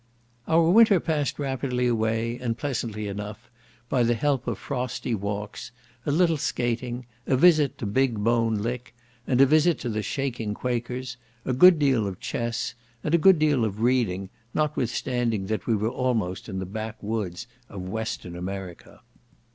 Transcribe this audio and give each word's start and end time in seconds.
Our 0.47 0.71
winter 0.71 0.99
passed 0.99 1.37
rapidly 1.37 1.85
away, 1.85 2.39
and 2.39 2.57
pleasantly 2.57 3.07
enough, 3.07 3.51
by 3.87 4.01
the 4.01 4.15
help 4.15 4.47
of 4.47 4.57
frosty 4.57 5.13
walks, 5.13 5.69
a 6.07 6.11
little 6.11 6.37
skaiting, 6.37 7.05
a 7.27 7.37
visit 7.37 7.77
to 7.77 7.85
Big 7.85 8.15
Bone 8.17 8.55
Lick, 8.55 8.95
and 9.27 9.39
a 9.39 9.45
visit 9.45 9.77
to 9.81 9.89
the 9.89 10.01
shaking 10.01 10.55
Quakers, 10.55 11.17
a 11.45 11.53
good 11.53 11.77
deal 11.77 12.07
of 12.07 12.19
chess, 12.19 12.73
and 13.03 13.13
a 13.13 13.19
good 13.19 13.37
deal 13.37 13.63
of 13.63 13.81
reading, 13.81 14.31
notwithstanding 14.55 15.47
we 15.67 15.75
were 15.75 15.89
almost 15.91 16.49
in 16.49 16.57
the 16.57 16.65
back 16.65 16.97
woods 17.03 17.45
of 17.69 17.87
Western 17.87 18.35
America. 18.35 19.01